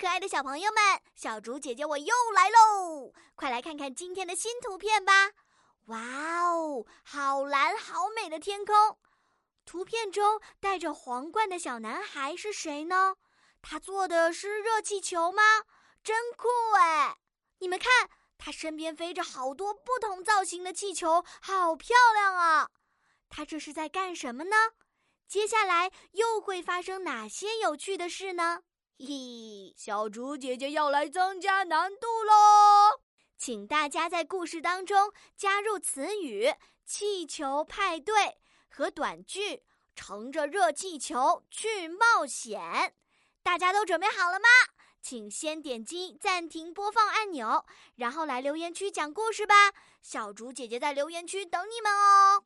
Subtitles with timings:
[0.00, 0.82] 可爱的小朋友们，
[1.14, 3.12] 小竹姐姐我又来喽！
[3.34, 5.32] 快来看看今天的新图片吧！
[5.88, 5.98] 哇
[6.48, 8.98] 哦，好蓝好美的天空！
[9.66, 13.16] 图片中戴着皇冠的小男孩是谁呢？
[13.60, 15.42] 他坐的是热气球吗？
[16.02, 16.48] 真酷
[16.78, 17.18] 哎！
[17.58, 18.08] 你们看，
[18.38, 22.70] 他身边飞着好多不同造型的气球，好漂亮啊！
[23.28, 24.56] 他这是在干什么呢？
[25.28, 28.62] 接下来又会发生哪些有趣的事呢？
[29.02, 33.00] 嘿，小竹姐姐要来增加难度喽！
[33.38, 36.52] 请大家在故事当中加入词语
[36.84, 38.36] “气球派对”
[38.68, 39.62] 和短句
[39.96, 42.94] “乘着热气球去冒险”。
[43.42, 44.48] 大家都准备好了吗？
[45.00, 47.64] 请先点击暂停播放按钮，
[47.94, 49.72] 然后来留言区讲故事吧。
[50.02, 52.44] 小竹姐姐在留言区等你们哦。